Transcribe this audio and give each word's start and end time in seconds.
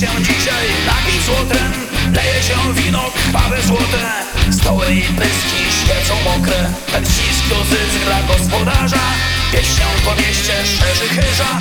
Się 0.00 0.06
dzisiaj 0.22 0.66
napić 0.86 1.22
złotem. 1.24 1.72
Leje 2.14 2.42
się 2.42 2.74
wino, 2.74 3.10
krwawe 3.14 3.62
złote. 3.62 4.02
Stoły 4.52 4.86
i 4.94 5.02
pyski 5.02 5.60
świecą 5.80 6.14
mokre. 6.24 6.70
Ten 6.92 7.04
ścisk 7.04 7.44
z 7.92 8.04
gra 8.04 8.22
gospodarza. 8.28 9.00
Wieś 9.52 9.66
się 9.66 9.84
po 10.04 10.14
mieście 10.14 10.52
szerzy 10.66 11.08
chyża 11.08 11.58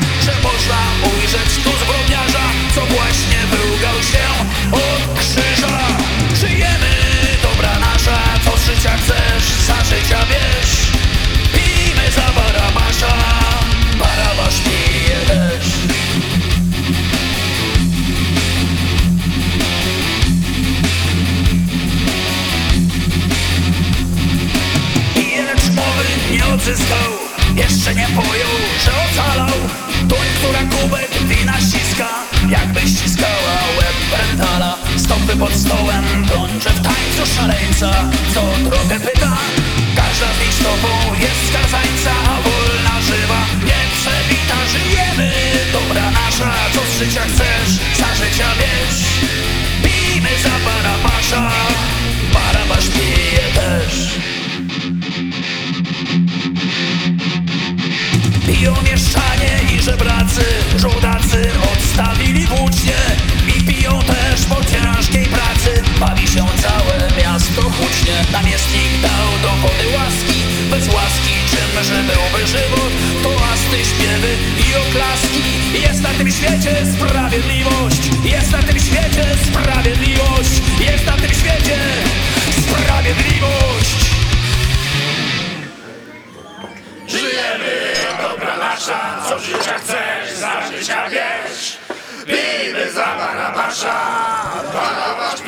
nie 26.31 26.45
odzyskał 26.45 27.11
Jeszcze 27.55 27.95
nie 27.95 28.07
pojął, 28.07 28.55
że 28.83 28.91
ocalał. 29.05 29.57
Toń, 30.09 30.27
która 30.37 30.59
kubek 30.59 31.11
wina 31.23 31.57
ściska 31.61 32.07
Jakby 32.49 32.79
ściskała 32.81 33.55
łeb 33.77 33.97
brentala. 34.11 34.77
Stopy 34.97 35.35
pod 35.39 35.53
stołem 35.53 36.25
plącze 36.27 36.69
w 36.69 36.81
tańcu 36.81 37.35
szaleńca 37.35 37.91
Co 38.33 38.41
drogę 38.69 38.99
pyta. 38.99 39.37
Każda 39.95 40.27
z 40.35 40.39
nich 40.39 40.53
stopą 40.53 40.91
jest 41.25 41.41
skazańca 41.49 42.11
A 42.31 42.35
wolna, 42.45 42.95
żywa, 43.09 43.41
nieprzebita 43.69 44.57
Żyjemy, 44.73 45.31
dobra 45.73 46.11
nasza 46.11 46.51
Co 46.73 46.81
z 46.81 46.99
życia 46.99 47.21
chcesz, 47.21 47.71
miasto 68.05 68.11
hucznie 68.11 68.31
Namiestnik 68.31 69.01
dał 69.01 69.39
dowody 69.41 69.87
łaski, 69.97 70.43
bez 70.71 70.93
łaski 70.93 71.33
czymże 71.49 72.03
byłby 72.03 72.47
żywot. 72.47 72.91
To 73.23 73.29
asty, 73.53 73.85
śpiewy 73.85 74.37
i 74.57 74.75
oklaski. 74.75 75.43
Jest 75.81 76.01
na 76.01 76.09
tym 76.09 76.31
świecie 76.31 76.75
sprawiedliwość. 76.95 78.01
Jest 78.23 78.51
na 78.51 78.63
tym 78.63 78.79
świecie 78.79 79.25
sprawiedliwość. 79.51 80.51
Jest 80.79 81.05
na 81.05 81.13
tym 81.13 81.29
świecie 81.29 81.77
sprawiedliwość. 82.67 84.05
Żyjemy, 87.07 87.93
dobra 88.21 88.57
nasza, 88.57 89.21
co 89.29 89.39
życia 89.39 89.79
chcesz, 89.79 90.37
za 90.39 90.71
życia 90.71 91.09
wiesz. 91.09 91.77
Pijmy 92.25 92.91
za 92.91 93.05
Barabasza, 93.05 93.95
Barabasz 94.73 95.41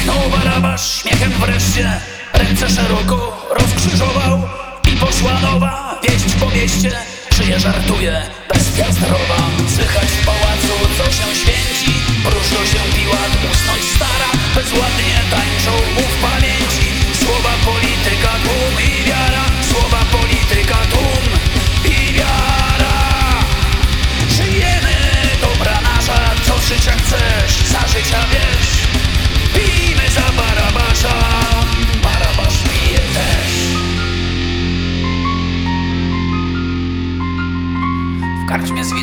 Ryknął 0.00 0.30
Barabasz 0.30 1.00
śmiechem 1.00 1.32
wreszcie. 1.32 2.00
Ręce 2.32 2.68
szeroko 2.68 3.46
rozkrzyżował 3.50 4.42
I 4.92 4.96
poszła 4.96 5.40
nowa 5.40 6.00
wieść 6.02 6.34
po 6.40 6.50
mieście. 6.50 6.92
Żyje, 7.30 7.60
żartuje, 7.60 8.22
bestia 8.48 8.92
zdrowa 8.92 9.36
Słychać 9.76 10.04
w 10.04 10.26
pałacu, 10.26 10.74
co 10.98 11.12
się 11.12 11.29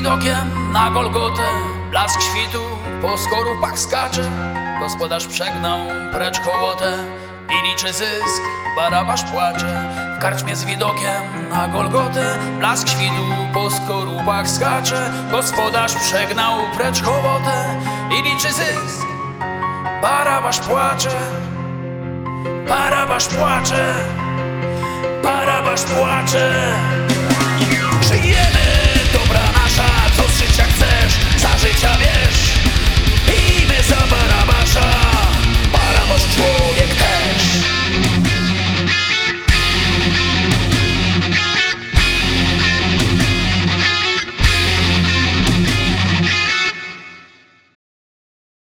widokiem 0.08 0.72
na 0.74 0.90
Golgotę. 0.90 1.44
Blask 1.92 2.22
świtu 2.22 2.62
po 3.02 3.18
skorupach 3.18 3.80
skacze. 3.80 4.32
Gospodarz 4.80 5.28
przegnał 5.28 5.80
precz 6.12 6.40
hołotę 6.40 6.94
I 7.50 7.68
liczy 7.68 7.94
zysk, 7.94 8.42
Barabasz 8.76 9.24
płacze. 9.24 9.94
W 10.18 10.22
karczmie 10.22 10.56
z 10.56 10.66
widokiem 10.66 11.50
na 11.50 11.68
Golgotę 11.68 12.38
Blask 12.60 12.90
świtu 12.90 13.24
po 13.54 13.72
skorupach 13.72 14.50
skacze. 14.50 15.12
Gospodarz 15.32 15.96
przegnał 15.96 16.54
precz 16.78 17.04
hołotę 17.04 17.66
I 18.20 18.24
liczy 18.24 18.54
zysk, 18.54 19.08
Barabasz 20.02 20.60
płacze. 20.60 21.18
Barabasz 22.70 23.28
płacze. 23.28 23.94
Barabasz 25.24 25.82
płacze 25.82 27.17